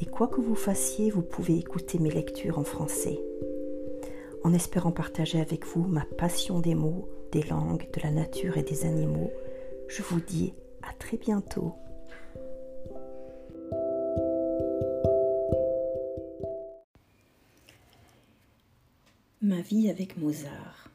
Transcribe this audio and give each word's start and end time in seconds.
et 0.00 0.06
quoi 0.06 0.28
que 0.28 0.40
vous 0.40 0.54
fassiez, 0.54 1.10
vous 1.10 1.22
pouvez 1.22 1.58
écouter 1.58 1.98
mes 1.98 2.10
lectures 2.10 2.58
en 2.58 2.64
français. 2.64 3.20
En 4.42 4.54
espérant 4.54 4.92
partager 4.92 5.40
avec 5.40 5.66
vous 5.66 5.86
ma 5.86 6.06
passion 6.16 6.60
des 6.60 6.74
mots, 6.74 7.08
des 7.32 7.42
langues, 7.42 7.86
de 7.92 8.00
la 8.02 8.10
nature 8.10 8.56
et 8.56 8.62
des 8.62 8.86
animaux, 8.86 9.30
je 9.88 10.02
vous 10.02 10.20
dis 10.20 10.54
à 10.82 10.94
très 10.94 11.18
bientôt. 11.18 11.74
Ma 19.42 19.60
vie 19.60 19.90
avec 19.90 20.16
Mozart, 20.16 20.88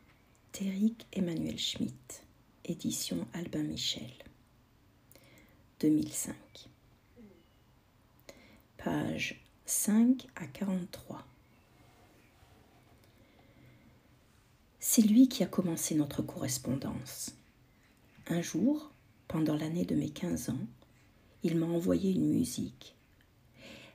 Téric 0.52 1.08
Emmanuel 1.14 1.60
Schmitt, 1.60 2.24
édition 2.64 3.28
Albin 3.34 3.64
Michel, 3.64 4.12
2005 5.80 6.36
pages 8.86 9.44
5 9.66 10.28
à 10.36 10.46
43. 10.46 11.26
C'est 14.80 15.02
lui 15.02 15.28
qui 15.28 15.42
a 15.42 15.48
commencé 15.48 15.96
notre 15.96 16.22
correspondance. 16.22 17.34
Un 18.28 18.44
jour, 18.44 18.92
pendant 19.28 19.58
l'année 19.58 19.86
de 19.86 19.96
mes 19.96 20.12
15 20.12 20.52
ans, 20.52 20.68
il 21.42 21.58
m'a 21.58 21.66
envoyé 21.66 22.12
une 22.12 22.30
musique. 22.30 22.96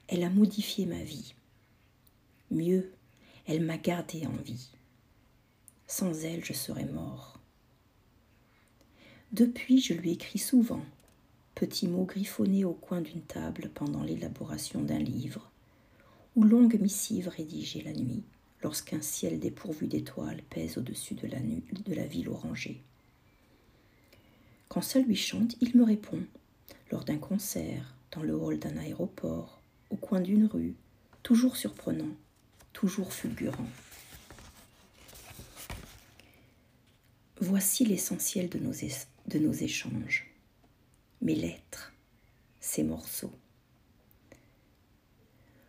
Elle 0.09 0.25
a 0.25 0.29
modifié 0.29 0.87
ma 0.87 1.05
vie. 1.05 1.35
Mieux, 2.51 2.93
elle 3.47 3.65
m'a 3.65 3.79
gardé 3.79 4.27
en 4.27 4.43
vie. 4.43 4.71
Sans 5.87 6.25
elle, 6.25 6.45
je 6.45 6.53
serais 6.53 6.87
mort. 6.87 7.39
Depuis, 9.31 9.81
je 9.81 9.95
lui 9.95 10.11
écris 10.11 10.41
souvent 10.41 10.85
petits 11.61 11.89
mots 11.89 12.07
griffonnés 12.07 12.65
au 12.65 12.73
coin 12.73 13.03
d'une 13.03 13.21
table 13.21 13.71
pendant 13.75 14.03
l'élaboration 14.03 14.81
d'un 14.81 14.99
livre, 14.99 15.51
ou 16.35 16.43
longue 16.43 16.81
missive 16.81 17.29
rédigée 17.29 17.83
la 17.83 17.93
nuit, 17.93 18.25
lorsqu'un 18.63 19.03
ciel 19.03 19.39
dépourvu 19.39 19.87
d'étoiles 19.87 20.41
pèse 20.49 20.79
au-dessus 20.79 21.17
de 21.17 21.29
la, 21.95 22.07
ville 22.07 22.31
orangée. 22.31 22.81
Quand 24.69 24.81
ça 24.81 25.01
lui 25.01 25.17
chante, 25.17 25.55
il 25.61 25.77
me 25.77 25.85
répond, 25.85 26.23
lors 26.91 27.05
d'un 27.05 27.19
concert, 27.19 27.95
dans 28.13 28.23
le 28.23 28.35
hall 28.35 28.59
d'un 28.59 28.79
aéroport, 28.79 29.61
au 29.91 29.97
coin 29.97 30.23
d'une 30.23 30.47
rue, 30.47 30.77
toujours 31.23 31.59
surprenant, 31.59 32.17
toujours 32.73 33.13
fulgurant. 33.13 33.69
Voici 37.39 37.85
l'essentiel 37.85 38.49
de 38.49 39.39
nos 39.39 39.53
échanges 39.53 40.30
mes 41.23 41.35
lettres, 41.35 41.93
ces 42.61 42.83
morceaux. 42.83 43.33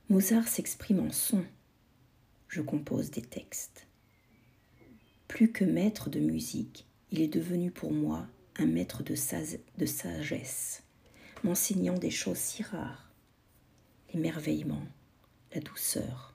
Mozart 0.09 0.47
s'exprime 0.47 0.99
en 0.99 1.11
son, 1.11 1.43
je 2.47 2.61
compose 2.61 3.11
des 3.11 3.21
textes. 3.21 3.88
Plus 5.27 5.52
que 5.52 5.63
maître 5.63 6.09
de 6.09 6.19
musique, 6.19 6.85
il 7.11 7.21
est 7.21 7.27
devenu 7.27 7.71
pour 7.71 7.92
moi 7.92 8.27
un 8.58 8.65
maître 8.65 9.03
de, 9.03 9.15
de 9.77 9.86
sagesse, 9.86 10.83
m'enseignant 11.43 11.97
des 11.97 12.11
choses 12.11 12.37
si 12.37 12.64
rares, 12.64 13.11
l'émerveillement, 14.14 14.86
la 15.53 15.61
douceur, 15.61 16.33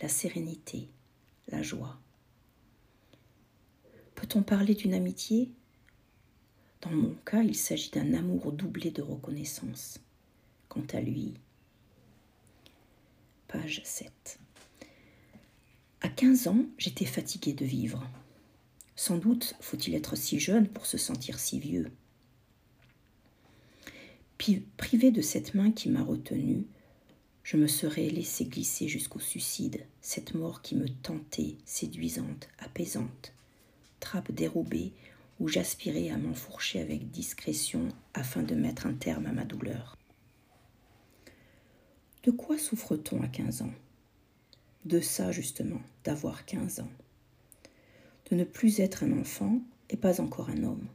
la 0.00 0.08
sérénité, 0.08 0.88
la 1.48 1.62
joie. 1.62 1.98
Peut-on 4.14 4.42
parler 4.42 4.74
d'une 4.74 4.94
amitié? 4.94 5.50
Dans 6.84 6.90
mon 6.90 7.14
cas, 7.24 7.42
il 7.42 7.56
s'agit 7.56 7.90
d'un 7.90 8.14
amour 8.14 8.52
doublé 8.52 8.90
de 8.90 9.02
reconnaissance. 9.02 9.98
Quant 10.68 10.84
à 10.92 11.00
lui, 11.00 11.34
page 13.48 13.80
7. 13.84 14.38
À 16.00 16.08
15 16.08 16.48
ans, 16.48 16.64
j'étais 16.76 17.04
fatiguée 17.04 17.54
de 17.54 17.64
vivre. 17.64 18.06
Sans 18.96 19.16
doute 19.16 19.56
faut-il 19.60 19.94
être 19.94 20.16
si 20.16 20.38
jeune 20.38 20.68
pour 20.68 20.86
se 20.86 20.98
sentir 20.98 21.38
si 21.38 21.58
vieux. 21.58 21.90
Privé 24.76 25.10
de 25.10 25.22
cette 25.22 25.54
main 25.54 25.70
qui 25.70 25.88
m'a 25.88 26.02
retenue, 26.02 26.66
je 27.44 27.56
me 27.56 27.66
serais 27.66 28.10
laissé 28.10 28.44
glisser 28.44 28.88
jusqu'au 28.88 29.20
suicide, 29.20 29.86
cette 30.02 30.34
mort 30.34 30.60
qui 30.60 30.74
me 30.74 30.86
tentait, 30.88 31.56
séduisante, 31.64 32.48
apaisante, 32.58 33.32
trappe 34.00 34.32
dérobée 34.32 34.92
où 35.40 35.48
j'aspirais 35.48 36.10
à 36.10 36.18
m'enfourcher 36.18 36.80
avec 36.80 37.10
discrétion 37.10 37.88
afin 38.14 38.42
de 38.42 38.54
mettre 38.54 38.86
un 38.86 38.94
terme 38.94 39.26
à 39.26 39.32
ma 39.32 39.44
douleur. 39.44 39.98
De 42.22 42.30
quoi 42.30 42.56
souffre-t-on 42.58 43.22
à 43.22 43.28
15 43.28 43.62
ans? 43.62 43.74
De 44.84 45.00
ça 45.00 45.32
justement, 45.32 45.80
d'avoir 46.04 46.44
15 46.46 46.80
ans. 46.80 46.90
De 48.30 48.36
ne 48.36 48.44
plus 48.44 48.80
être 48.80 49.04
un 49.04 49.18
enfant 49.18 49.60
et 49.90 49.96
pas 49.96 50.20
encore 50.20 50.50
un 50.50 50.62
homme. 50.62 50.86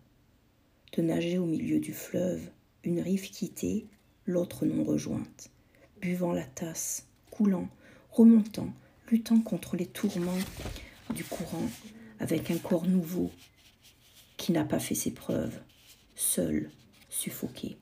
De 0.94 1.02
nager 1.02 1.38
au 1.38 1.46
milieu 1.46 1.80
du 1.80 1.94
fleuve, 1.94 2.50
une 2.84 3.00
rive 3.00 3.30
quittée, 3.30 3.86
l'autre 4.26 4.66
non 4.66 4.84
rejointe, 4.84 5.52
buvant 6.02 6.34
la 6.34 6.46
tasse, 6.46 7.06
coulant, 7.30 7.70
remontant, 8.12 8.74
luttant 9.12 9.40
contre 9.42 9.76
les 9.76 9.86
tourments 9.86 10.38
du 11.14 11.24
courant, 11.24 11.70
avec 12.20 12.52
un 12.52 12.58
corps 12.58 12.88
nouveau, 12.88 13.32
qui 14.40 14.52
n'a 14.54 14.64
pas 14.64 14.80
fait 14.80 14.96
ses 14.96 15.12
preuves, 15.12 15.60
seul, 16.16 16.72
suffoqué. 17.10 17.78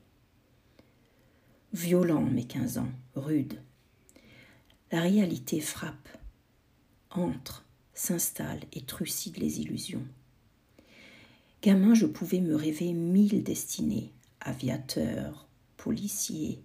Violent, 1.72 2.20
mes 2.20 2.46
quinze 2.46 2.78
ans, 2.78 2.90
rude. 3.14 3.62
La 4.90 5.00
réalité 5.00 5.60
frappe, 5.60 6.08
entre, 7.10 7.64
s'installe 7.94 8.60
et 8.72 8.80
trucide 8.80 9.36
les 9.38 9.60
illusions. 9.60 10.04
Gamin, 11.62 11.94
je 11.94 12.06
pouvais 12.06 12.40
me 12.40 12.56
rêver 12.56 12.92
mille 12.92 13.44
destinées, 13.44 14.12
aviateur, 14.40 15.46
policier, 15.76 16.60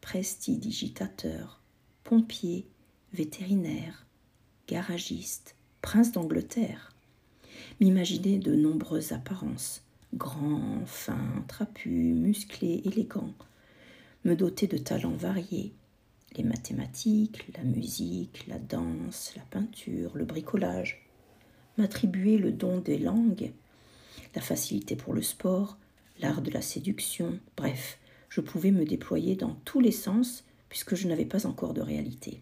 prestidigitateur, 0.00 1.60
pompier, 2.02 2.66
vétérinaire, 3.12 4.06
garagiste, 4.66 5.54
prince 5.82 6.12
d'Angleterre 6.12 6.94
m'imaginer 7.80 8.38
de 8.38 8.54
nombreuses 8.56 9.12
apparences, 9.12 9.82
grand, 10.14 10.84
fin, 10.86 11.44
trapu, 11.46 11.90
musclé, 12.14 12.82
élégant, 12.84 13.32
me 14.24 14.34
doter 14.34 14.66
de 14.66 14.78
talents 14.78 15.16
variés, 15.16 15.72
les 16.36 16.42
mathématiques, 16.42 17.46
la 17.56 17.62
musique, 17.62 18.46
la 18.48 18.58
danse, 18.58 19.32
la 19.36 19.42
peinture, 19.42 20.16
le 20.16 20.24
bricolage, 20.24 21.06
m'attribuer 21.76 22.36
le 22.36 22.50
don 22.50 22.78
des 22.78 22.98
langues, 22.98 23.52
la 24.34 24.42
facilité 24.42 24.96
pour 24.96 25.14
le 25.14 25.22
sport, 25.22 25.78
l'art 26.20 26.42
de 26.42 26.50
la 26.50 26.62
séduction, 26.62 27.38
bref, 27.56 27.98
je 28.28 28.40
pouvais 28.40 28.72
me 28.72 28.84
déployer 28.84 29.36
dans 29.36 29.54
tous 29.64 29.80
les 29.80 29.92
sens 29.92 30.44
puisque 30.68 30.96
je 30.96 31.08
n'avais 31.08 31.24
pas 31.24 31.46
encore 31.46 31.74
de 31.74 31.80
réalité. 31.80 32.40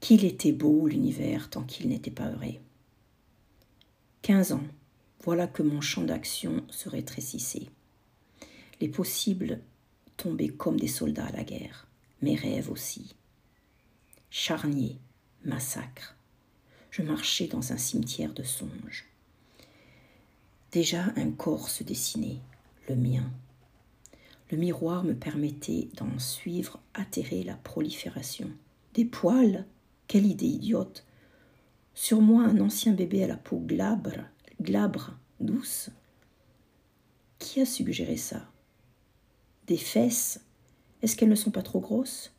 Qu'il 0.00 0.24
était 0.24 0.52
beau 0.52 0.88
l'univers 0.88 1.48
tant 1.48 1.62
qu'il 1.62 1.88
n'était 1.88 2.10
pas 2.10 2.28
vrai. 2.28 2.60
15 4.26 4.54
ans, 4.54 4.64
voilà 5.22 5.46
que 5.46 5.62
mon 5.62 5.80
champ 5.80 6.02
d'action 6.02 6.64
se 6.68 6.88
rétrécissait. 6.88 7.68
Les 8.80 8.88
possibles 8.88 9.60
tombaient 10.16 10.48
comme 10.48 10.80
des 10.80 10.88
soldats 10.88 11.26
à 11.26 11.30
la 11.30 11.44
guerre, 11.44 11.86
mes 12.22 12.34
rêves 12.34 12.68
aussi. 12.68 13.14
Charnier, 14.28 14.98
massacre. 15.44 16.16
Je 16.90 17.02
marchais 17.02 17.46
dans 17.46 17.72
un 17.72 17.76
cimetière 17.76 18.34
de 18.34 18.42
songes. 18.42 19.06
Déjà 20.72 21.04
un 21.14 21.30
corps 21.30 21.68
se 21.68 21.84
dessinait, 21.84 22.40
le 22.88 22.96
mien. 22.96 23.30
Le 24.50 24.58
miroir 24.58 25.04
me 25.04 25.14
permettait 25.14 25.86
d'en 25.94 26.18
suivre 26.18 26.80
atterrer 26.94 27.44
la 27.44 27.54
prolifération. 27.54 28.50
Des 28.94 29.04
poils 29.04 29.64
Quelle 30.08 30.26
idée 30.26 30.46
idiote 30.46 31.06
sur 31.96 32.20
moi, 32.20 32.44
un 32.44 32.60
ancien 32.60 32.92
bébé 32.92 33.24
à 33.24 33.26
la 33.26 33.38
peau 33.38 33.58
glabre, 33.58 34.28
glabre, 34.60 35.18
douce. 35.40 35.88
Qui 37.38 37.62
a 37.62 37.66
suggéré 37.66 38.18
ça? 38.18 38.52
Des 39.66 39.78
fesses? 39.78 40.40
Est-ce 41.02 41.16
qu'elles 41.16 41.30
ne 41.30 41.34
sont 41.34 41.50
pas 41.50 41.62
trop 41.62 41.80
grosses? 41.80 42.34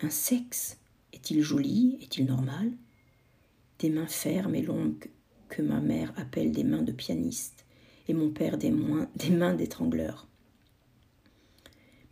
Un 0.00 0.10
sexe? 0.10 0.78
Est 1.12 1.26
Est-il 1.26 1.42
joli? 1.42 1.98
Est-il 2.00 2.24
normal? 2.26 2.70
Des 3.80 3.90
mains 3.90 4.06
fermes 4.06 4.54
et 4.54 4.62
longues 4.62 5.10
que 5.48 5.60
ma 5.60 5.80
mère 5.80 6.12
appelle 6.16 6.52
des 6.52 6.62
mains 6.62 6.84
de 6.84 6.92
pianiste 6.92 7.64
et 8.06 8.14
mon 8.14 8.30
père 8.30 8.58
des, 8.58 8.72
des 9.16 9.30
mains 9.30 9.54
d'étrangleur. 9.54 10.28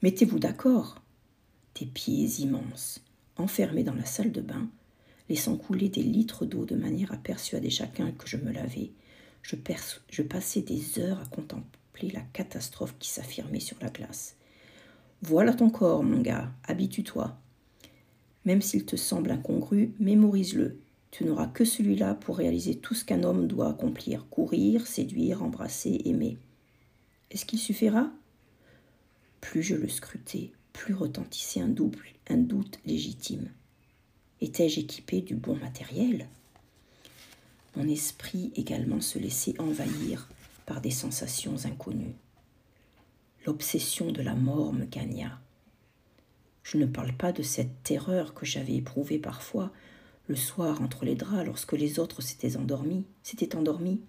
Mettez-vous 0.02 0.40
d'accord? 0.40 1.00
Des 1.78 1.86
pieds 1.86 2.26
immenses, 2.40 3.04
enfermés 3.36 3.84
dans 3.84 3.94
la 3.94 4.04
salle 4.04 4.32
de 4.32 4.40
bain, 4.40 4.68
laissant 5.28 5.56
couler 5.56 5.88
des 5.88 6.02
litres 6.02 6.44
d'eau 6.44 6.64
de 6.64 6.76
manière 6.76 7.12
à 7.12 7.16
persuader 7.16 7.70
chacun 7.70 8.12
que 8.12 8.28
je 8.28 8.36
me 8.36 8.52
lavais, 8.52 8.90
je, 9.42 9.56
je 10.10 10.22
passais 10.22 10.62
des 10.62 10.98
heures 10.98 11.20
à 11.20 11.26
contempler 11.26 12.10
la 12.10 12.20
catastrophe 12.32 12.94
qui 12.98 13.10
s'affirmait 13.10 13.60
sur 13.60 13.76
la 13.80 13.90
glace. 13.90 14.36
Voilà 15.22 15.54
ton 15.54 15.70
corps, 15.70 16.02
mon 16.02 16.20
gars, 16.20 16.52
habitue-toi. 16.64 17.38
Même 18.44 18.60
s'il 18.60 18.84
te 18.84 18.96
semble 18.96 19.30
incongru, 19.30 19.94
mémorise-le. 19.98 20.78
Tu 21.10 21.24
n'auras 21.24 21.46
que 21.46 21.64
celui-là 21.64 22.14
pour 22.14 22.36
réaliser 22.36 22.74
tout 22.74 22.94
ce 22.94 23.04
qu'un 23.04 23.22
homme 23.22 23.46
doit 23.46 23.70
accomplir 23.70 24.26
courir, 24.28 24.86
séduire, 24.86 25.42
embrasser, 25.42 26.02
aimer. 26.04 26.38
Est-ce 27.30 27.46
qu'il 27.46 27.58
suffira? 27.58 28.10
Plus 29.40 29.62
je 29.62 29.76
le 29.76 29.88
scrutais, 29.88 30.52
plus 30.72 30.94
retentissait 30.94 31.60
un, 31.60 31.68
double, 31.68 32.04
un 32.28 32.36
doute 32.36 32.80
légitime. 32.84 33.48
Étais-je 34.44 34.80
équipé 34.80 35.22
du 35.22 35.36
bon 35.36 35.56
matériel? 35.56 36.28
Mon 37.76 37.88
esprit 37.88 38.52
également 38.56 39.00
se 39.00 39.18
laissait 39.18 39.58
envahir 39.58 40.28
par 40.66 40.82
des 40.82 40.90
sensations 40.90 41.64
inconnues. 41.64 42.14
L'obsession 43.46 44.12
de 44.12 44.20
la 44.20 44.34
mort 44.34 44.74
me 44.74 44.84
gagna. 44.84 45.40
Je 46.62 46.76
ne 46.76 46.84
parle 46.84 47.14
pas 47.14 47.32
de 47.32 47.42
cette 47.42 47.82
terreur 47.84 48.34
que 48.34 48.44
j'avais 48.44 48.74
éprouvée 48.74 49.18
parfois 49.18 49.72
le 50.28 50.36
soir 50.36 50.82
entre 50.82 51.06
les 51.06 51.14
draps 51.14 51.46
lorsque 51.46 51.72
les 51.72 51.98
autres 51.98 52.20
s'étaient 52.20 52.58
endormis, 52.58 53.06
s'étaient 53.22 53.56
endormis, 53.56 54.02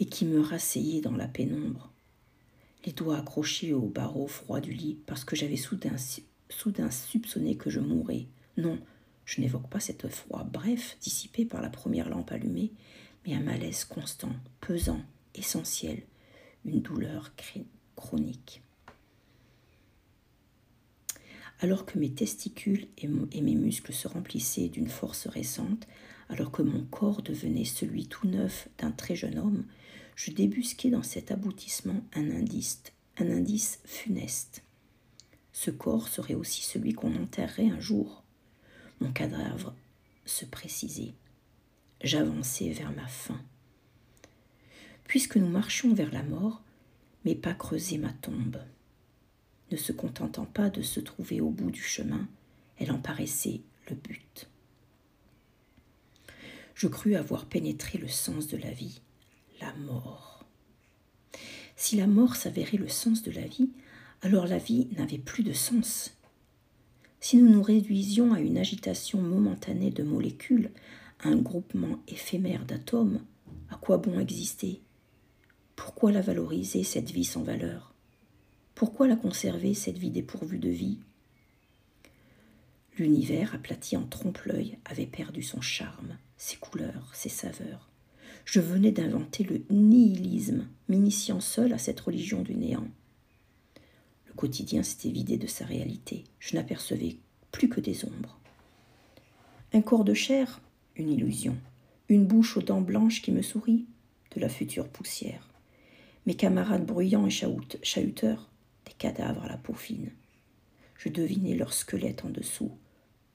et 0.00 0.06
qui 0.06 0.24
me 0.24 0.40
rasseyait 0.40 1.02
dans 1.02 1.14
la 1.14 1.28
pénombre, 1.28 1.90
les 2.86 2.92
doigts 2.92 3.18
accrochés 3.18 3.74
au 3.74 3.82
barreau 3.82 4.28
froid 4.28 4.60
du 4.60 4.72
lit 4.72 4.96
parce 5.04 5.26
que 5.26 5.36
j'avais 5.36 5.58
soudain, 5.58 5.96
soudain 6.48 6.90
soupçonné 6.90 7.56
que 7.56 7.68
je 7.68 7.80
mourrais. 7.80 8.24
Non, 8.56 8.78
je 9.32 9.40
n'évoque 9.40 9.68
pas 9.70 9.80
cette 9.80 10.08
froid 10.08 10.44
bref, 10.44 10.98
dissipé 11.00 11.46
par 11.46 11.62
la 11.62 11.70
première 11.70 12.10
lampe 12.10 12.32
allumée, 12.32 12.70
mais 13.24 13.32
un 13.32 13.40
malaise 13.40 13.84
constant, 13.84 14.32
pesant, 14.60 15.00
essentiel, 15.34 16.02
une 16.66 16.82
douleur 16.82 17.32
chronique. 17.96 18.60
Alors 21.60 21.86
que 21.86 21.98
mes 21.98 22.10
testicules 22.10 22.88
et, 22.98 23.08
mes 23.08 23.54
muscles 23.54 23.94
se 23.94 24.06
remplissaient 24.06 24.68
d'une 24.68 24.90
force 24.90 25.26
récente, 25.28 25.86
alors 26.28 26.50
que 26.52 26.60
mon 26.60 26.84
corps 26.84 27.22
devenait 27.22 27.64
celui 27.64 28.08
tout 28.08 28.28
neuf 28.28 28.68
d'un 28.76 28.90
très 28.90 29.16
jeune 29.16 29.38
homme, 29.38 29.64
je 30.14 30.30
débusquais 30.30 30.90
dans 30.90 31.02
cet 31.02 31.30
aboutissement 31.30 32.04
un 32.14 32.30
indice, 32.30 32.82
un 33.16 33.30
indice 33.30 33.80
funeste. 33.86 34.62
Ce 35.52 35.70
corps 35.70 36.08
serait 36.08 36.34
aussi 36.34 36.60
celui 36.62 36.92
qu'on 36.92 37.16
enterrerait 37.16 37.70
un 37.70 37.80
jour. 37.80 38.21
Mon 39.02 39.10
cadavre 39.10 39.74
se 40.26 40.44
précisait. 40.44 41.14
J'avançais 42.02 42.70
vers 42.70 42.92
ma 42.92 43.08
fin. 43.08 43.42
Puisque 45.08 45.38
nous 45.38 45.48
marchions 45.48 45.92
vers 45.92 46.12
la 46.12 46.22
mort, 46.22 46.62
mes 47.24 47.34
pas 47.34 47.52
creusaient 47.52 47.98
ma 47.98 48.12
tombe. 48.12 48.62
Ne 49.72 49.76
se 49.76 49.90
contentant 49.90 50.44
pas 50.44 50.70
de 50.70 50.82
se 50.82 51.00
trouver 51.00 51.40
au 51.40 51.50
bout 51.50 51.72
du 51.72 51.82
chemin, 51.82 52.28
elle 52.78 52.92
en 52.92 52.98
paraissait 52.98 53.62
le 53.90 53.96
but. 53.96 54.48
Je 56.76 56.86
crus 56.86 57.16
avoir 57.16 57.46
pénétré 57.46 57.98
le 57.98 58.08
sens 58.08 58.46
de 58.46 58.56
la 58.56 58.70
vie, 58.70 59.00
la 59.60 59.74
mort. 59.74 60.44
Si 61.74 61.96
la 61.96 62.06
mort 62.06 62.36
s'avérait 62.36 62.78
le 62.78 62.88
sens 62.88 63.24
de 63.24 63.32
la 63.32 63.48
vie, 63.48 63.70
alors 64.20 64.46
la 64.46 64.58
vie 64.58 64.86
n'avait 64.96 65.18
plus 65.18 65.42
de 65.42 65.52
sens. 65.52 66.16
Si 67.22 67.36
nous 67.36 67.48
nous 67.48 67.62
réduisions 67.62 68.34
à 68.34 68.40
une 68.40 68.58
agitation 68.58 69.22
momentanée 69.22 69.92
de 69.92 70.02
molécules, 70.02 70.72
à 71.20 71.28
un 71.28 71.36
groupement 71.36 72.00
éphémère 72.08 72.64
d'atomes, 72.64 73.20
à 73.70 73.76
quoi 73.76 73.98
bon 73.98 74.18
exister? 74.18 74.80
Pourquoi 75.76 76.10
la 76.10 76.20
valoriser, 76.20 76.82
cette 76.82 77.12
vie 77.12 77.24
sans 77.24 77.44
valeur? 77.44 77.94
Pourquoi 78.74 79.06
la 79.06 79.14
conserver, 79.14 79.72
cette 79.72 79.98
vie 79.98 80.10
dépourvue 80.10 80.58
de 80.58 80.68
vie? 80.68 80.98
L'univers, 82.98 83.54
aplati 83.54 83.96
en 83.96 84.02
trompe-l'œil, 84.02 84.78
avait 84.84 85.06
perdu 85.06 85.44
son 85.44 85.60
charme, 85.60 86.18
ses 86.36 86.56
couleurs, 86.56 87.08
ses 87.14 87.28
saveurs. 87.28 87.88
Je 88.44 88.58
venais 88.58 88.90
d'inventer 88.90 89.44
le 89.44 89.62
nihilisme, 89.70 90.66
m'initiant 90.88 91.40
seul 91.40 91.72
à 91.72 91.78
cette 91.78 92.00
religion 92.00 92.42
du 92.42 92.56
néant. 92.56 92.88
Quotidien 94.36 94.82
s'était 94.82 95.10
vidé 95.10 95.36
de 95.36 95.46
sa 95.46 95.64
réalité. 95.64 96.24
Je 96.38 96.56
n'apercevais 96.56 97.16
plus 97.50 97.68
que 97.68 97.80
des 97.80 98.04
ombres. 98.04 98.38
Un 99.72 99.82
corps 99.82 100.04
de 100.04 100.14
chair, 100.14 100.60
une 100.96 101.10
illusion. 101.10 101.56
Une 102.08 102.26
bouche 102.26 102.56
aux 102.56 102.62
dents 102.62 102.80
blanches 102.80 103.22
qui 103.22 103.32
me 103.32 103.42
sourit, 103.42 103.86
de 104.34 104.40
la 104.40 104.48
future 104.48 104.88
poussière 104.88 105.52
mes 106.26 106.34
camarades 106.34 106.86
bruyants 106.86 107.26
et 107.26 107.30
chahuteurs, 107.82 108.48
des 108.86 108.92
cadavres 108.92 109.42
à 109.44 109.48
la 109.48 109.56
peau 109.56 109.74
fine. 109.74 110.10
Je 110.96 111.08
devinais 111.08 111.56
leurs 111.56 111.72
squelettes 111.72 112.24
en 112.24 112.30
dessous. 112.30 112.70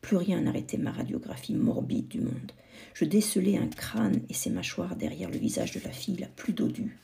Plus 0.01 0.15
rien 0.15 0.41
n'arrêtait 0.41 0.77
ma 0.77 0.91
radiographie 0.91 1.55
morbide 1.55 2.07
du 2.07 2.21
monde. 2.21 2.51
Je 2.93 3.03
décelais 3.03 3.57
un 3.57 3.67
crâne 3.67 4.21
et 4.29 4.33
ses 4.33 4.49
mâchoires 4.49 4.95
derrière 4.95 5.29
le 5.29 5.37
visage 5.37 5.73
de 5.73 5.81
la 5.81 5.91
fille 5.91 6.17
la 6.17 6.27
plus 6.27 6.53
dodue. 6.53 6.97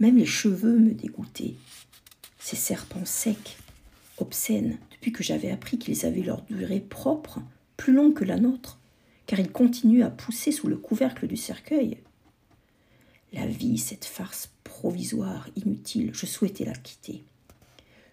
Même 0.00 0.16
les 0.16 0.26
cheveux 0.26 0.78
me 0.78 0.92
dégoûtaient. 0.92 1.54
Ces 2.38 2.56
serpents 2.56 3.04
secs, 3.04 3.56
obscènes, 4.18 4.78
depuis 4.90 5.12
que 5.12 5.22
j'avais 5.22 5.50
appris 5.50 5.78
qu'ils 5.78 6.06
avaient 6.06 6.22
leur 6.22 6.42
durée 6.42 6.80
propre, 6.80 7.40
plus 7.76 7.92
longue 7.92 8.14
que 8.14 8.24
la 8.24 8.38
nôtre, 8.38 8.78
car 9.26 9.38
ils 9.38 9.52
continuent 9.52 10.04
à 10.04 10.10
pousser 10.10 10.52
sous 10.52 10.68
le 10.68 10.76
couvercle 10.76 11.26
du 11.26 11.36
cercueil. 11.36 11.98
La 13.32 13.46
vie, 13.46 13.78
cette 13.78 14.06
farce 14.06 14.50
provisoire, 14.64 15.48
inutile, 15.56 16.10
je 16.14 16.26
souhaitais 16.26 16.64
la 16.64 16.72
quitter. 16.72 17.22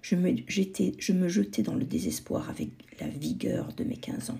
Je 0.02 0.16
me, 0.16 0.36
je 0.48 1.30
jetais 1.30 1.64
dans 1.64 1.76
le 1.76 1.86
désespoir 1.86 2.50
avec 2.50 2.70
la 3.00 3.08
vigueur 3.08 3.74
de 3.74 3.84
mes 3.84 3.98
quinze 3.98 4.30
ans. 4.30 4.40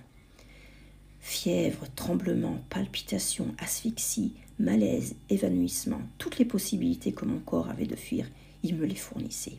Fièvre, 1.22 1.88
tremblement, 1.96 2.60
palpitations, 2.70 3.56
asphyxie, 3.58 4.34
malaise, 4.60 5.16
évanouissement, 5.30 6.02
toutes 6.18 6.38
les 6.38 6.46
possibilités 6.46 7.14
que 7.14 7.26
mon 7.26 7.40
corps 7.40 7.70
avait 7.70 7.88
de 7.88 7.96
fuir, 7.96 8.30
il 8.64 8.76
me 8.76 8.86
les 8.86 8.96
fournissait. 8.96 9.58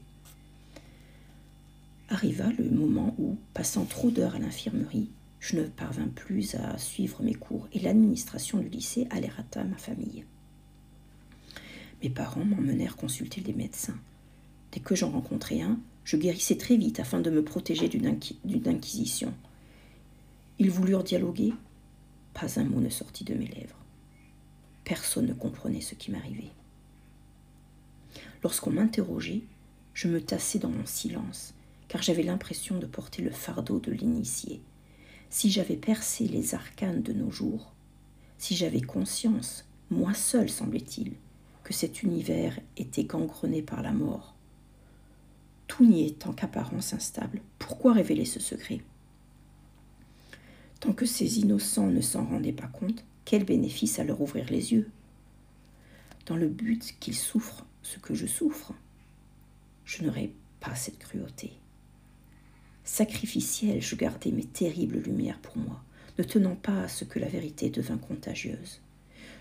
Arriva 2.08 2.50
le 2.52 2.70
moment 2.70 3.14
où, 3.18 3.36
passant 3.52 3.84
trop 3.84 4.10
d'heures 4.10 4.36
à 4.36 4.38
l'infirmerie, 4.38 5.10
je 5.40 5.56
ne 5.56 5.64
parvins 5.64 6.08
plus 6.08 6.54
à 6.54 6.78
suivre 6.78 7.22
mes 7.22 7.34
cours 7.34 7.68
et 7.72 7.80
l'administration 7.80 8.58
du 8.58 8.68
lycée 8.68 9.08
alerta 9.10 9.64
ma 9.64 9.76
famille. 9.76 10.24
Mes 12.02 12.10
parents 12.10 12.44
m'emmenèrent 12.44 12.96
consulter 12.96 13.40
des 13.40 13.52
médecins. 13.52 13.98
Dès 14.70 14.80
que 14.80 14.94
j'en 14.94 15.10
rencontrais 15.10 15.60
un, 15.62 15.80
je 16.04 16.16
guérissais 16.16 16.56
très 16.56 16.76
vite 16.76 17.00
afin 17.00 17.20
de 17.20 17.30
me 17.30 17.42
protéger 17.42 17.88
d'une 17.88 18.68
inquisition. 18.68 19.34
Ils 20.58 20.70
voulurent 20.70 21.04
dialoguer. 21.04 21.54
Pas 22.34 22.60
un 22.60 22.64
mot 22.64 22.80
ne 22.80 22.88
sortit 22.88 23.24
de 23.24 23.34
mes 23.34 23.46
lèvres. 23.46 23.78
Personne 24.84 25.26
ne 25.26 25.34
comprenait 25.34 25.80
ce 25.80 25.96
qui 25.96 26.12
m'arrivait. 26.12 26.52
Lorsqu'on 28.44 28.70
m'interrogeait, 28.70 29.42
je 29.94 30.06
me 30.06 30.20
tassais 30.20 30.60
dans 30.60 30.70
mon 30.70 30.86
silence, 30.86 31.54
car 31.88 32.02
j'avais 32.02 32.22
l'impression 32.22 32.78
de 32.78 32.86
porter 32.86 33.22
le 33.22 33.30
fardeau 33.30 33.78
de 33.78 33.92
l'initié. 33.92 34.60
Si 35.30 35.50
j'avais 35.50 35.76
percé 35.76 36.26
les 36.26 36.54
arcanes 36.54 37.02
de 37.02 37.12
nos 37.12 37.30
jours, 37.30 37.72
si 38.38 38.56
j'avais 38.56 38.80
conscience, 38.80 39.64
moi 39.90 40.14
seul 40.14 40.48
semblait-il, 40.48 41.14
que 41.64 41.72
cet 41.72 42.02
univers 42.02 42.58
était 42.76 43.04
gangrené 43.04 43.62
par 43.62 43.82
la 43.82 43.92
mort. 43.92 44.34
Tout 45.66 45.84
n'y 45.84 46.06
étant 46.06 46.32
qu'apparence 46.32 46.92
instable, 46.92 47.40
pourquoi 47.58 47.92
révéler 47.92 48.24
ce 48.24 48.40
secret? 48.40 48.80
Tant 50.80 50.92
que 50.92 51.06
ces 51.06 51.40
innocents 51.40 51.88
ne 51.88 52.00
s'en 52.00 52.24
rendaient 52.24 52.52
pas 52.52 52.68
compte, 52.68 53.04
quel 53.24 53.44
bénéfice 53.44 53.98
à 53.98 54.04
leur 54.04 54.20
ouvrir 54.20 54.48
les 54.50 54.72
yeux? 54.72 54.88
Dans 56.26 56.36
le 56.36 56.48
but 56.48 56.94
qu'ils 57.00 57.16
souffrent 57.16 57.66
ce 57.82 57.98
que 57.98 58.14
je 58.14 58.26
souffre, 58.26 58.72
je 59.84 60.04
n'aurais 60.04 60.30
pas 60.60 60.74
cette 60.74 60.98
cruauté. 60.98 61.52
Sacrificielle, 62.96 63.82
je 63.82 63.94
gardais 63.94 64.30
mes 64.30 64.46
terribles 64.46 65.00
lumières 65.00 65.38
pour 65.40 65.58
moi, 65.58 65.84
ne 66.18 66.24
tenant 66.24 66.56
pas 66.56 66.84
à 66.84 66.88
ce 66.88 67.04
que 67.04 67.18
la 67.18 67.28
vérité 67.28 67.68
devint 67.68 67.98
contagieuse. 67.98 68.80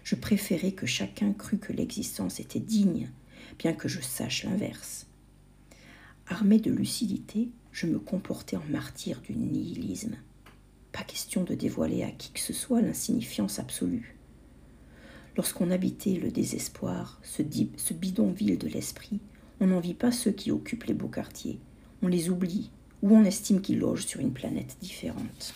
Je 0.04 0.16
préférais 0.16 0.74
que 0.74 0.86
chacun 0.86 1.32
crût 1.32 1.58
que 1.58 1.72
l'existence 1.72 2.42
était 2.42 2.60
digne, 2.60 3.10
bien 3.58 3.72
que 3.72 3.88
je 3.88 4.02
sache 4.02 4.44
l'inverse. 4.44 5.08
Armé 6.28 6.60
de 6.60 6.70
lucidité, 6.70 7.48
je 7.72 7.88
me 7.88 7.98
comportais 7.98 8.58
en 8.58 8.66
martyr 8.70 9.22
du 9.22 9.34
nihilisme. 9.34 10.18
Pas 10.92 11.04
question 11.04 11.46
de 11.46 11.56
dévoiler 11.56 12.04
à 12.04 12.12
qui 12.12 12.34
que 12.34 12.42
ce 12.42 12.52
soit 12.52 12.82
l'insignifiance 12.82 13.58
absolue. 13.58 14.18
Lorsqu'on 15.38 15.72
habitait 15.72 16.20
le 16.22 16.30
désespoir, 16.30 17.22
ce, 17.24 17.42
ce 17.78 17.94
bidonville 17.94 18.58
de 18.58 18.68
l'esprit, 18.68 19.22
on 19.62 19.68
n'envie 19.68 19.94
pas 19.94 20.12
ceux 20.12 20.32
qui 20.32 20.52
occupent 20.52 20.88
les 20.88 20.94
beaux 20.94 21.08
quartiers. 21.08 21.62
On 22.02 22.10
les 22.10 22.30
oublie 22.30 22.70
ou 23.06 23.16
on 23.16 23.24
estime 23.24 23.62
qu'ils 23.62 23.78
logent 23.78 24.08
sur 24.08 24.20
une 24.20 24.34
planète 24.34 24.78
différente. 24.82 25.54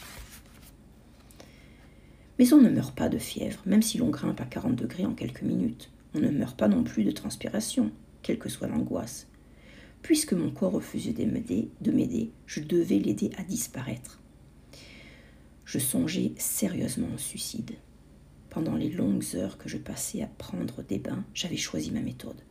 Mais 2.38 2.53
on 2.53 2.62
ne 2.62 2.70
meurt 2.70 2.96
pas 2.96 3.10
de 3.10 3.18
fièvre, 3.18 3.60
même 3.65 3.82
si 3.82 3.98
l'on 3.98 4.12
grimpe 4.12 4.39
à 4.39 4.46
40 4.46 4.75
degrés 4.75 5.08
en 5.08 5.15
quelques 5.15 5.41
minutes. 5.41 5.89
On 6.13 6.20
ne 6.20 6.29
meurt 6.29 6.56
pas 6.56 6.68
non 6.68 6.84
plus 6.84 7.03
de 7.03 7.10
transpiration, 7.10 7.91
quelle 8.22 8.38
que 8.38 8.50
soit 8.50 8.68
l'angoisse. 8.68 9.27
Puisque 10.03 10.34
mon 10.34 10.51
corps 10.51 10.74
refusait 10.74 11.12
de 11.12 11.25
m'aider, 11.25 12.32
je 12.46 12.60
devais 12.60 13.00
l'aider 13.00 13.32
à 13.36 13.44
disparaître. 13.44 14.22
Je 15.65 15.79
songeais 15.79 16.34
sérieusement 16.38 17.10
au 17.15 17.18
suicide. 17.18 17.72
Pendant 18.51 18.75
les 18.75 18.91
longues 18.91 19.25
heures 19.34 19.58
que 19.58 19.70
je 19.70 19.77
passais 19.77 20.22
à 20.22 20.27
prendre 20.27 20.84
des 20.84 21.00
bains, 21.00 21.25
j'avais 21.34 21.58
choisi 21.58 21.89
ma 21.89 22.01
méthode. 22.01 22.44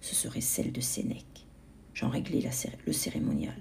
Ce 0.00 0.14
serait 0.14 0.40
celle 0.40 0.72
de 0.72 0.80
Sénèque. 0.80 1.46
J'en 1.92 2.08
réglais 2.08 2.42
le 2.86 2.92
cérémonial. 2.94 3.56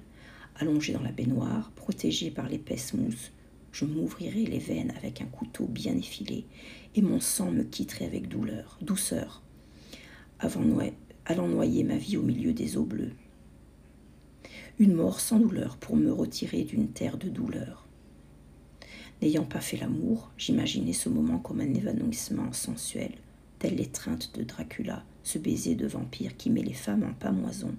Allongé 0.58 0.94
dans 0.94 1.02
la 1.02 1.12
baignoire, 1.12 1.72
protégé 1.72 2.32
par 2.32 2.48
l'épaisse 2.48 2.94
mousse, 2.94 3.32
je 3.72 3.86
m'ouvrirais 3.86 4.44
les 4.44 4.60
veines 4.60 4.94
avec 4.98 5.22
un 5.22 5.26
couteau 5.26 5.66
bien 5.66 5.96
effilé, 5.96 6.46
et 6.96 7.02
mon 7.02 7.20
sang 7.20 7.52
me 7.52 7.64
quitterait 7.64 8.06
avec 8.06 8.28
douleur, 8.28 8.78
douceur, 8.82 9.42
avant 10.40 10.62
allant 11.26 11.48
noyer 11.48 11.84
ma 11.84 11.98
vie 11.98 12.18
au 12.18 12.24
milieu 12.24 12.54
des 12.54 12.78
eaux 12.78 12.84
bleues. 12.84 13.14
Une 14.80 14.94
mort 14.94 15.20
sans 15.20 15.40
douleur 15.40 15.78
pour 15.78 15.96
me 15.96 16.12
retirer 16.12 16.64
d'une 16.64 16.90
terre 16.90 17.18
de 17.18 17.30
douleur. 17.30 17.88
N'ayant 19.22 19.46
pas 19.46 19.62
fait 19.62 19.78
l'amour, 19.78 20.32
j'imaginais 20.38 20.94
ce 20.94 21.10
moment 21.10 21.38
comme 21.38 21.62
un 21.62 21.74
évanouissement 21.74 22.52
sensuel, 22.54 23.12
tel 23.60 23.76
l'étreinte 23.76 24.36
de 24.36 24.44
Dracula, 24.44 25.04
ce 25.24 25.38
baiser 25.38 25.76
de 25.76 25.86
vampire 25.86 26.36
qui 26.36 26.50
met 26.50 26.64
les 26.64 26.74
femmes 26.74 27.04
en 27.04 27.14
pamoison, 27.14 27.76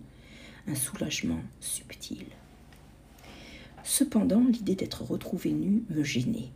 un 0.68 0.76
soulagement 0.76 1.40
subtil. 1.60 2.24
Cependant, 3.84 4.44
l'idée 4.44 4.74
d'être 4.74 5.02
retrouvée 5.02 5.52
nue 5.52 5.84
me 5.90 6.02
gênait. 6.02 6.50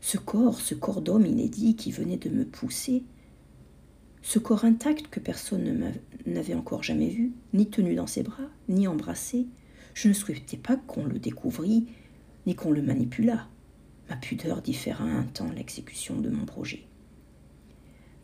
Ce 0.00 0.18
corps, 0.18 0.60
ce 0.60 0.74
corps 0.74 1.02
d'homme 1.02 1.26
inédit 1.26 1.76
qui 1.76 1.90
venait 1.90 2.16
de 2.16 2.30
me 2.30 2.44
pousser, 2.44 3.04
ce 4.22 4.38
corps 4.38 4.64
intact 4.64 5.08
que 5.08 5.20
personne 5.20 5.92
n'avait 6.26 6.54
encore 6.54 6.82
jamais 6.82 7.08
vu, 7.08 7.32
ni 7.52 7.68
tenu 7.68 7.94
dans 7.94 8.06
ses 8.06 8.22
bras, 8.22 8.48
ni 8.68 8.88
embrassé, 8.88 9.46
je 9.94 10.08
ne 10.08 10.12
souhaitais 10.12 10.56
pas 10.56 10.76
qu'on 10.76 11.04
le 11.04 11.18
découvrît, 11.18 11.86
ni 12.46 12.54
qu'on 12.54 12.70
le 12.70 12.82
manipulât. 12.82 13.48
Ma 14.08 14.16
pudeur 14.16 14.62
différa 14.62 15.04
un 15.04 15.24
temps 15.24 15.50
l'exécution 15.50 16.20
de 16.20 16.28
mon 16.28 16.44
projet. 16.44 16.84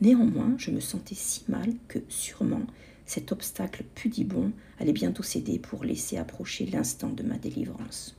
Néanmoins, 0.00 0.54
je 0.58 0.70
me 0.70 0.80
sentais 0.80 1.14
si 1.14 1.44
mal 1.48 1.72
que, 1.88 2.00
sûrement, 2.08 2.66
cet 3.06 3.32
obstacle 3.32 3.84
pudibond 3.94 4.52
allait 4.78 4.92
bientôt 4.92 5.22
céder 5.22 5.58
pour 5.58 5.84
laisser 5.84 6.16
approcher 6.16 6.66
l'instant 6.66 7.10
de 7.10 7.22
ma 7.22 7.38
délivrance. 7.38 8.16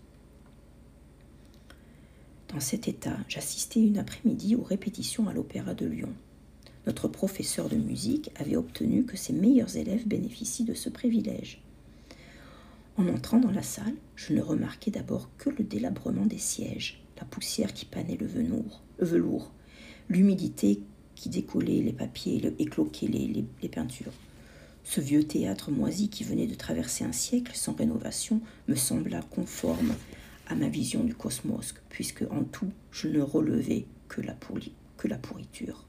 Dans 2.49 2.59
cet 2.59 2.87
état, 2.87 3.17
j'assistais 3.27 3.81
une 3.81 3.97
après-midi 3.97 4.55
aux 4.55 4.63
répétitions 4.63 5.27
à 5.27 5.33
l'Opéra 5.33 5.73
de 5.73 5.87
Lyon. 5.87 6.13
Notre 6.85 7.07
professeur 7.07 7.69
de 7.69 7.77
musique 7.77 8.29
avait 8.35 8.57
obtenu 8.57 9.05
que 9.05 9.17
ses 9.17 9.33
meilleurs 9.33 9.77
élèves 9.77 10.07
bénéficient 10.07 10.65
de 10.65 10.73
ce 10.73 10.89
privilège. 10.89 11.61
En 12.97 13.07
entrant 13.07 13.39
dans 13.39 13.51
la 13.51 13.63
salle, 13.63 13.95
je 14.15 14.33
ne 14.33 14.41
remarquai 14.41 14.91
d'abord 14.91 15.29
que 15.37 15.49
le 15.49 15.63
délabrement 15.63 16.27
des 16.27 16.37
sièges, 16.37 17.01
la 17.17 17.25
poussière 17.25 17.73
qui 17.73 17.85
panait 17.85 18.17
le 18.17 18.27
velours, 18.27 19.51
l'humidité 20.09 20.81
qui 21.15 21.29
décollait 21.29 21.81
les 21.81 21.93
papiers 21.93 22.53
et 22.59 22.65
cloquait 22.65 23.07
les 23.07 23.69
peintures. 23.69 24.13
Ce 24.83 24.99
vieux 24.99 25.23
théâtre 25.23 25.71
moisi 25.71 26.09
qui 26.09 26.23
venait 26.23 26.47
de 26.47 26.55
traverser 26.55 27.03
un 27.03 27.13
siècle 27.13 27.53
sans 27.55 27.73
rénovation 27.73 28.41
me 28.67 28.75
sembla 28.75 29.21
conforme 29.21 29.95
à 30.47 30.55
ma 30.55 30.67
vision 30.67 31.03
du 31.03 31.15
cosmos, 31.15 31.73
puisque 31.89 32.23
en 32.29 32.43
tout 32.43 32.71
je 32.91 33.07
ne 33.07 33.21
relevais 33.21 33.85
que 34.09 34.21
la, 34.21 34.35
pourriture. 35.15 35.85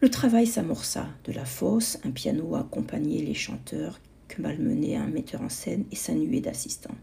Le 0.00 0.08
travail 0.08 0.46
s'amorça. 0.46 1.08
De 1.24 1.32
la 1.32 1.44
fosse, 1.44 1.98
un 2.04 2.10
piano 2.10 2.54
accompagnait 2.54 3.22
les 3.22 3.34
chanteurs 3.34 4.00
que 4.28 4.40
malmenait 4.40 4.96
un 4.96 5.08
metteur 5.08 5.42
en 5.42 5.48
scène 5.48 5.84
et 5.90 5.96
sa 5.96 6.14
nuée 6.14 6.40
d'assistants. 6.40 6.96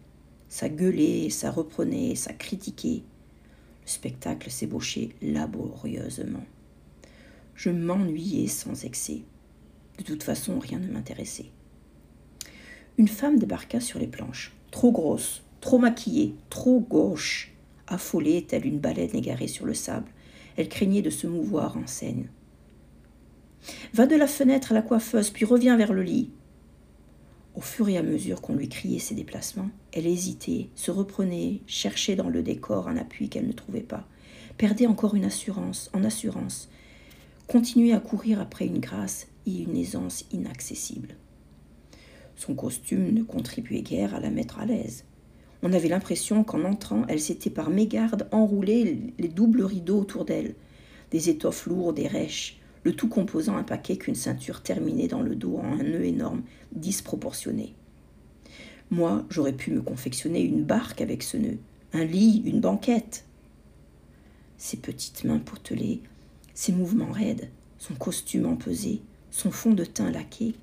Ça 0.48 0.70
gueulait, 0.70 1.30
ça 1.30 1.52
reprenait, 1.52 2.16
ça 2.16 2.34
critiquait. 2.34 3.04
Le 3.84 3.90
spectacle 3.90 4.50
s'ébauchait 4.50 5.10
laborieusement. 5.22 6.46
Je 7.56 7.70
m'ennuyais 7.70 8.48
sans 8.48 8.86
excès. 8.86 9.24
De 9.98 10.04
toute 10.04 10.24
façon, 10.24 10.60
rien 10.60 10.80
ne 10.80 10.92
m'intéressait. 10.92 11.52
Une 12.98 13.08
femme 13.08 13.40
débarqua 13.40 13.80
sur 13.80 14.00
les 14.00 14.08
planches, 14.08 14.54
trop 14.72 14.92
grosse, 14.92 15.44
trop 15.62 15.78
maquillée, 15.78 16.36
trop 16.50 16.80
gauche, 16.80 17.54
affolée 17.88 18.44
telle 18.44 18.66
une 18.66 18.80
baleine 18.80 19.16
égarée 19.16 19.48
sur 19.48 19.66
le 19.66 19.74
sable. 19.74 20.10
Elle 20.58 20.70
craignait 20.70 21.02
de 21.02 21.10
se 21.10 21.28
mouvoir 21.28 21.78
en 21.78 21.88
scène. 21.88 22.28
Va 23.94 24.06
de 24.06 24.16
la 24.16 24.28
fenêtre 24.28 24.72
à 24.72 24.76
la 24.76 24.82
coiffeuse, 24.82 25.30
puis 25.30 25.46
reviens 25.46 25.76
vers 25.76 25.94
le 25.94 26.04
lit. 26.04 26.30
Au 27.56 27.62
fur 27.62 27.88
et 27.90 27.98
à 27.98 28.04
mesure 28.04 28.42
qu'on 28.42 28.56
lui 28.56 28.70
criait 28.70 29.00
ses 29.00 29.16
déplacements, 29.16 29.70
elle 29.94 30.08
hésitait, 30.08 30.70
se 30.76 30.92
reprenait, 30.92 31.62
cherchait 31.68 32.16
dans 32.16 32.30
le 32.30 32.44
décor 32.44 32.88
un 32.88 32.98
appui 32.98 33.30
qu'elle 33.30 33.48
ne 33.48 33.54
trouvait 33.54 33.80
pas, 33.82 34.08
perdait 34.58 34.88
encore 34.88 35.16
une 35.16 35.26
assurance 35.26 35.90
en 35.94 36.04
assurance, 36.04 36.70
continuait 37.48 37.94
à 37.94 38.00
courir 38.00 38.42
après 38.42 38.66
une 38.66 38.80
grâce 38.80 39.28
une 39.46 39.78
aisance 39.78 40.26
inaccessible. 40.32 41.16
Son 42.36 42.56
costume 42.56 43.14
ne 43.14 43.24
contribuait 43.24 43.82
guère 43.82 44.14
à 44.16 44.20
la 44.20 44.30
mettre 44.30 44.60
à 44.60 44.66
l'aise. 44.66 45.06
On 45.64 45.74
avait 45.74 45.88
l'impression 45.88 46.44
qu'en 46.44 46.64
entrant, 46.64 47.04
elle 47.08 47.22
s'était 47.22 47.50
par 47.50 47.70
mégarde 47.70 48.28
enroulé 48.32 49.14
les 49.18 49.28
doubles 49.30 49.64
rideaux 49.64 50.00
autour 50.00 50.26
d'elle, 50.26 50.56
des 51.12 51.30
étoffes 51.30 51.66
lourdes 51.66 52.00
et 52.00 52.08
rêches, 52.08 52.60
le 52.84 52.94
tout 52.94 53.08
composant 53.08 53.58
un 53.58 53.64
paquet 53.64 53.98
qu'une 53.98 54.16
ceinture 54.16 54.62
terminait 54.62 55.08
dans 55.08 55.22
le 55.22 55.36
dos 55.36 55.58
en 55.58 55.80
un 55.80 55.84
nœud 55.84 56.06
énorme, 56.06 56.44
disproportionné. 56.72 57.74
Moi, 58.92 59.26
j'aurais 59.30 59.54
pu 59.54 59.72
me 59.72 59.82
confectionner 59.82 60.42
une 60.42 60.64
barque 60.64 61.02
avec 61.02 61.24
ce 61.24 61.38
nœud, 61.38 61.58
un 61.94 62.04
lit, 62.04 62.44
une 62.46 62.60
banquette. 62.60 63.26
Ses 64.58 64.78
petites 64.78 65.24
mains 65.24 65.40
potelées, 65.40 66.02
ses 66.54 66.74
mouvements 66.74 67.12
raides, 67.12 67.50
son 67.80 67.96
costume 67.96 68.46
empesé, 68.46 69.02
son 69.36 69.52
fond 69.52 69.74
de 69.74 69.84
teint 69.84 70.12
laqué, 70.12 70.56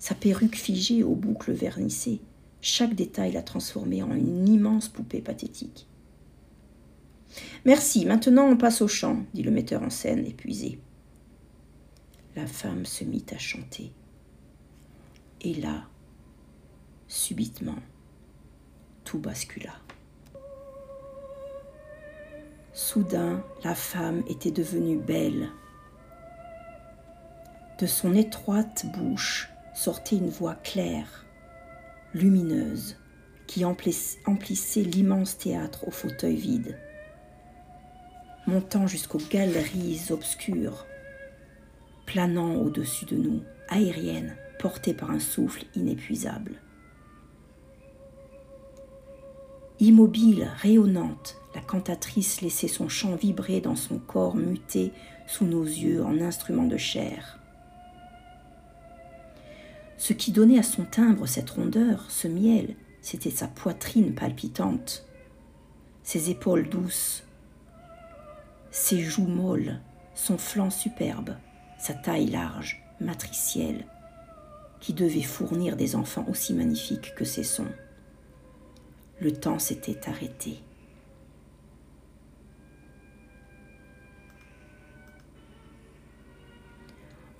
sa 0.00 0.16
perruque 0.16 0.56
figée 0.56 1.04
aux 1.04 1.14
boucles 1.14 1.52
vernissées, 1.52 2.20
chaque 2.60 2.96
détail 2.96 3.30
l'a 3.30 3.42
transformée 3.42 4.02
en 4.02 4.12
une 4.12 4.48
immense 4.48 4.88
poupée 4.88 5.20
pathétique. 5.20 5.86
Merci, 7.64 8.04
maintenant 8.04 8.48
on 8.48 8.56
passe 8.56 8.82
au 8.82 8.88
chant, 8.88 9.22
dit 9.34 9.44
le 9.44 9.52
metteur 9.52 9.84
en 9.84 9.90
scène 9.90 10.26
épuisé. 10.26 10.80
La 12.34 12.48
femme 12.48 12.86
se 12.86 13.04
mit 13.04 13.24
à 13.30 13.38
chanter. 13.38 13.92
Et 15.40 15.54
là, 15.54 15.84
subitement, 17.06 17.78
tout 19.04 19.20
bascula. 19.20 19.74
Soudain, 22.72 23.44
la 23.62 23.76
femme 23.76 24.24
était 24.28 24.50
devenue 24.50 24.98
belle, 24.98 25.50
de 27.82 27.88
son 27.88 28.14
étroite 28.14 28.86
bouche 28.96 29.50
sortait 29.74 30.14
une 30.14 30.28
voix 30.28 30.54
claire, 30.54 31.26
lumineuse, 32.14 32.96
qui 33.48 33.64
emplissait 33.64 34.82
l'immense 34.82 35.36
théâtre 35.36 35.88
au 35.88 35.90
fauteuil 35.90 36.36
vide, 36.36 36.78
montant 38.46 38.86
jusqu'aux 38.86 39.20
galeries 39.28 40.00
obscures, 40.10 40.86
planant 42.06 42.54
au-dessus 42.54 43.04
de 43.06 43.16
nous, 43.16 43.42
aérienne, 43.68 44.36
portée 44.60 44.94
par 44.94 45.10
un 45.10 45.18
souffle 45.18 45.64
inépuisable. 45.74 46.60
Immobile, 49.80 50.48
rayonnante, 50.54 51.34
la 51.56 51.60
cantatrice 51.60 52.42
laissait 52.42 52.68
son 52.68 52.88
chant 52.88 53.16
vibrer 53.16 53.60
dans 53.60 53.74
son 53.74 53.98
corps 53.98 54.36
muté 54.36 54.92
sous 55.26 55.46
nos 55.46 55.64
yeux 55.64 56.04
en 56.04 56.20
instrument 56.20 56.68
de 56.68 56.76
chair. 56.76 57.41
Ce 60.02 60.12
qui 60.12 60.32
donnait 60.32 60.58
à 60.58 60.64
son 60.64 60.84
timbre 60.84 61.26
cette 61.26 61.50
rondeur, 61.50 62.10
ce 62.10 62.26
miel, 62.26 62.74
c'était 63.02 63.30
sa 63.30 63.46
poitrine 63.46 64.16
palpitante, 64.16 65.06
ses 66.02 66.28
épaules 66.28 66.68
douces, 66.68 67.22
ses 68.72 68.98
joues 68.98 69.28
molles, 69.28 69.78
son 70.16 70.38
flanc 70.38 70.70
superbe, 70.70 71.36
sa 71.78 71.94
taille 71.94 72.26
large, 72.26 72.82
matricielle, 73.00 73.86
qui 74.80 74.92
devait 74.92 75.22
fournir 75.22 75.76
des 75.76 75.94
enfants 75.94 76.26
aussi 76.28 76.52
magnifiques 76.52 77.14
que 77.14 77.24
ses 77.24 77.44
sons. 77.44 77.70
Le 79.20 79.30
temps 79.30 79.60
s'était 79.60 80.08
arrêté. 80.08 80.58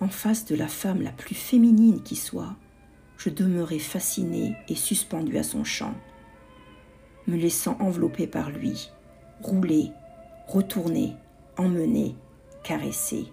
En 0.02 0.08
face 0.08 0.46
de 0.46 0.56
la 0.56 0.66
femme 0.66 1.00
la 1.00 1.12
plus 1.12 1.36
féminine 1.36 2.02
qui 2.02 2.16
soit, 2.16 2.56
je 3.18 3.30
demeurai 3.30 3.78
fasciné 3.78 4.56
et 4.66 4.74
suspendu 4.74 5.38
à 5.38 5.44
son 5.44 5.62
chant, 5.62 5.94
me 7.28 7.36
laissant 7.36 7.76
envelopper 7.78 8.26
par 8.26 8.50
lui, 8.50 8.90
rouler, 9.40 9.92
retourner, 10.48 11.12
emmener, 11.56 12.16
caresser. 12.64 13.26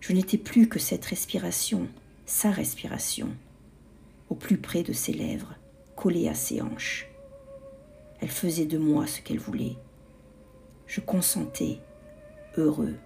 Je 0.00 0.12
n'étais 0.12 0.36
plus 0.36 0.68
que 0.68 0.78
cette 0.78 1.06
respiration, 1.06 1.88
sa 2.26 2.50
respiration, 2.50 3.30
au 4.28 4.34
plus 4.34 4.58
près 4.58 4.82
de 4.82 4.92
ses 4.92 5.14
lèvres, 5.14 5.54
collée 5.96 6.28
à 6.28 6.34
ses 6.34 6.60
hanches. 6.60 7.08
Elle 8.20 8.28
faisait 8.28 8.66
de 8.66 8.76
moi 8.76 9.06
ce 9.06 9.22
qu'elle 9.22 9.38
voulait. 9.38 9.78
Je 10.86 11.00
consentais, 11.00 11.78
heureux. 12.58 12.96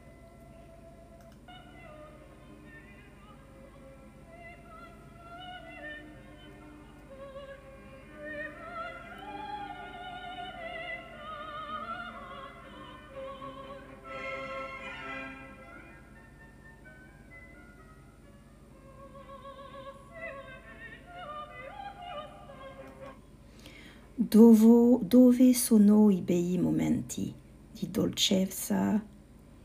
Dovo, 24.30 25.00
dove 25.02 25.52
sono 25.54 26.08
i 26.08 26.20
bei 26.20 26.56
momenti 26.56 27.34
di 27.72 27.90
dolcezza 27.90 29.04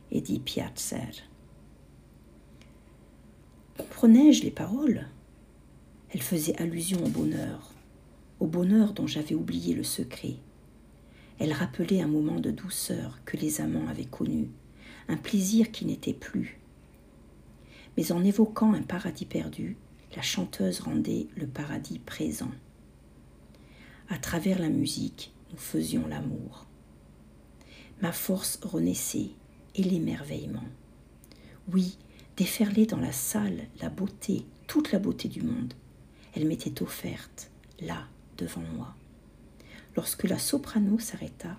e 0.08 0.22
di 0.22 0.40
piacer? 0.40 1.22
Comprenais-je 3.78 4.42
les 4.42 4.50
paroles? 4.50 5.06
Elles 6.10 6.24
faisaient 6.24 6.60
allusion 6.60 6.98
au 7.04 7.10
bonheur, 7.10 7.76
au 8.40 8.48
bonheur 8.48 8.94
dont 8.94 9.06
j'avais 9.06 9.36
oublié 9.36 9.76
le 9.76 9.84
secret. 9.84 10.38
Elles 11.38 11.54
rappelaient 11.54 12.02
un 12.02 12.08
moment 12.08 12.40
de 12.40 12.50
douceur 12.50 13.20
que 13.24 13.38
les 13.38 13.62
amants 13.62 13.88
avaient 13.88 14.06
connu, 14.06 14.50
un 15.08 15.18
plaisir 15.18 15.70
qui 15.70 15.86
n'était 15.86 16.16
plus. 16.16 16.60
Mais 17.98 18.12
en 18.12 18.24
évoquant 18.24 18.74
un 18.74 18.82
paradis 18.82 19.26
perdu, 19.26 19.78
la 20.16 20.24
chanteuse 20.24 20.80
rendait 20.80 21.28
le 21.38 21.46
paradis 21.46 22.00
présent. 22.00 22.50
À 24.08 24.20
travers 24.20 24.60
la 24.60 24.70
musique, 24.70 25.34
nous 25.52 25.58
faisions 25.58 26.08
l'amour. 26.08 26.68
Ma 28.02 28.12
force 28.12 28.60
renaissait 28.62 29.32
et 29.74 29.82
l'émerveillement. 29.82 30.64
Oui, 31.72 31.98
déferlait 32.38 32.86
dans 32.86 33.00
la 33.00 33.12
salle 33.12 33.68
la 33.82 33.90
beauté, 33.90 34.46
toute 34.68 34.92
la 34.92 35.00
beauté 35.00 35.28
du 35.28 35.42
monde. 35.42 35.74
Elle 36.36 36.48
m'était 36.48 36.84
offerte, 36.84 37.50
là, 37.80 38.08
devant 38.38 38.64
moi. 38.76 38.96
Lorsque 39.96 40.26
la 40.26 40.38
soprano 40.38 41.00
s'arrêta, 41.00 41.58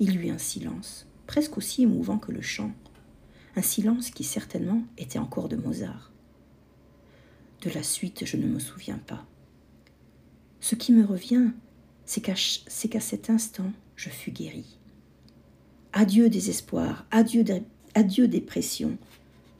il 0.00 0.12
y 0.12 0.26
eut 0.26 0.30
un 0.30 0.38
silence, 0.38 1.06
presque 1.28 1.58
aussi 1.58 1.82
émouvant 1.84 2.18
que 2.18 2.32
le 2.32 2.42
chant, 2.42 2.72
un 3.54 3.62
silence 3.62 4.10
qui 4.10 4.24
certainement 4.24 4.82
était 4.96 5.18
encore 5.18 5.48
de 5.48 5.56
Mozart. 5.56 6.10
De 7.62 7.70
la 7.70 7.84
suite, 7.84 8.24
je 8.24 8.36
ne 8.36 8.46
me 8.46 8.58
souviens 8.58 8.98
pas. 8.98 9.26
Ce 10.60 10.74
qui 10.74 10.92
me 10.92 11.04
revient, 11.04 11.52
c'est 12.08 12.22
qu'à 12.22 13.00
cet 13.00 13.28
instant, 13.28 13.70
je 13.94 14.08
fus 14.08 14.30
guéri. 14.30 14.64
Adieu 15.92 16.30
désespoir, 16.30 17.04
adieu, 17.10 17.44
adieu 17.94 18.28
dépression. 18.28 18.96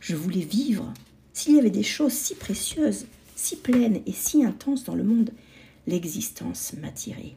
Je 0.01 0.17
voulais 0.17 0.41
vivre. 0.41 0.95
S'il 1.35 1.57
y 1.57 1.59
avait 1.59 1.69
des 1.69 1.83
choses 1.83 2.15
si 2.15 2.35
précieuses, 2.35 3.05
si 3.37 3.57
pleines 3.57 4.01
et 4.07 4.13
si 4.13 4.45
intenses 4.45 4.85
dans 4.85 4.95
le 4.95 5.05
monde, 5.05 5.31
l'existence 5.87 6.73
m'attirait. 6.81 7.37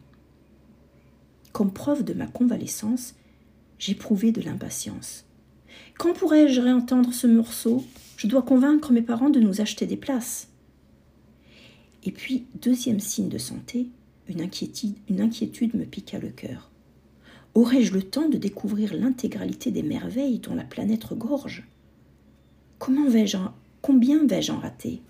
Comme 1.51 1.73
preuve 1.73 2.05
de 2.05 2.13
ma 2.13 2.27
convalescence, 2.27 3.13
j'éprouvais 3.79 4.31
de 4.31 4.41
l'impatience. 4.41 5.25
Quand 5.97 6.13
pourrais-je 6.13 6.61
réentendre 6.61 7.13
ce 7.13 7.27
morceau? 7.27 7.83
Je 8.15 8.27
dois 8.27 8.43
convaincre 8.43 8.93
mes 8.93 9.01
parents 9.01 9.29
de 9.29 9.41
nous 9.41 9.59
acheter 9.59 9.85
des 9.85 9.97
places. 9.97 10.47
Et 12.03 12.11
puis, 12.11 12.45
deuxième 12.61 13.01
signe 13.01 13.29
de 13.29 13.37
santé, 13.37 13.89
une 14.27 14.41
inquiétude, 14.41 15.73
me 15.75 15.85
piqua 15.85 16.19
le 16.19 16.29
cœur. 16.29 16.71
Aurais-je 17.53 17.93
le 17.93 18.03
temps 18.03 18.29
de 18.29 18.37
découvrir 18.37 18.93
l'intégralité 18.93 19.71
des 19.71 19.83
merveilles 19.83 20.39
dont 20.39 20.55
la 20.55 20.63
planète 20.63 21.03
regorge? 21.03 21.67
Combien 22.79 23.09
vais-je 23.09 23.37
en 24.51 24.59
rater? 24.59 25.01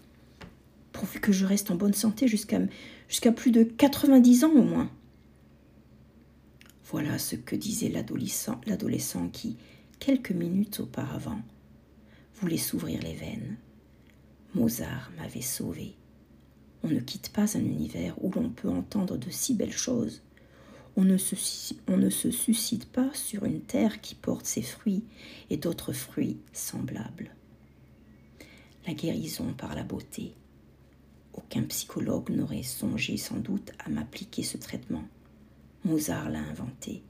Pourvu 0.92 1.20
que 1.20 1.32
je 1.32 1.46
reste 1.46 1.72
en 1.72 1.76
bonne 1.76 1.94
santé 1.94 2.28
jusqu'à 2.28 2.60
jusqu'à 3.08 3.32
plus 3.32 3.52
de 3.52 3.64
90 3.64 4.44
ans 4.46 4.54
au 4.54 4.64
moins. 4.64 4.90
Voilà 6.86 7.20
ce 7.20 7.36
que 7.36 7.56
disait 7.56 7.90
l'adolescent 7.90 9.30
qui, 9.30 9.58
quelques 10.00 10.32
minutes 10.32 10.80
auparavant, 10.80 11.42
voulait 12.36 12.58
s'ouvrir 12.58 13.02
les 13.02 13.14
veines. 13.14 13.58
Mozart 14.56 15.12
m'avait 15.18 15.42
sauvé. 15.42 15.96
On 16.84 16.88
ne 16.88 17.00
quitte 17.00 17.30
pas 17.30 17.58
un 17.58 17.62
univers 17.62 18.16
où 18.24 18.32
l'on 18.32 18.50
peut 18.50 18.70
entendre 18.70 19.18
de 19.18 19.30
si 19.30 19.54
belles 19.54 19.72
choses. 19.72 20.24
On 20.98 21.04
ne, 21.04 21.18
se, 21.18 21.36
on 21.88 22.00
pas 22.92 23.14
sur 23.14 23.46
une 23.46 23.62
terre 23.62 24.02
qui 24.02 24.16
porte 24.16 24.46
ses 24.46 24.64
fruits 24.64 25.04
et 25.50 25.58
d'autres 25.58 25.94
fruits 25.94 26.38
semblables. 26.54 27.34
La 28.88 28.94
guérison 28.94 29.54
par 29.54 29.76
la 29.76 29.84
beauté. 29.84 30.34
Aucun 31.34 31.64
psychologue 31.64 32.32
n'aurait 32.32 32.64
songé 32.64 33.16
sans 33.16 33.38
doute 33.38 33.72
à 33.86 33.90
m'appliquer 33.90 34.44
ce 34.44 34.58
traitement. 34.58 35.06
Mozart 35.86 36.30
l'a 36.30 36.40
inventé 36.40 37.04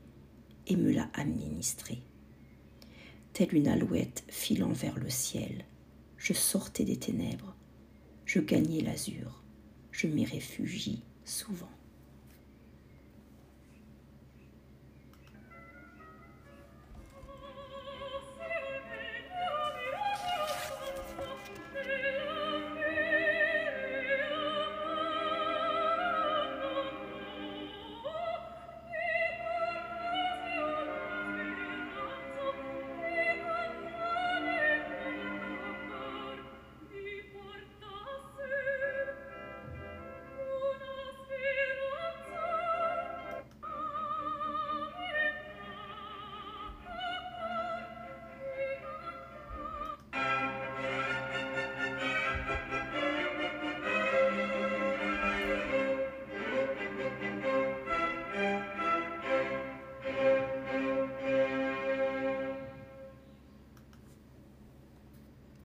et 0.67 0.75
me 0.75 0.91
l'a 0.91 1.09
administré. 1.13 2.01
Telle 3.33 3.55
une 3.55 3.69
alouette 3.69 4.23
filant 4.27 4.73
vers 4.73 4.99
le 4.99 5.09
ciel, 5.09 5.65
je 6.17 6.33
sortais 6.33 6.83
des 6.83 6.97
ténèbres, 6.97 7.55
je 8.25 8.39
gagnais 8.39 8.81
l'azur 8.81 9.40
je 9.91 10.07
m'y 10.07 10.25
réfugie 10.25 11.03
souvent. 11.25 11.69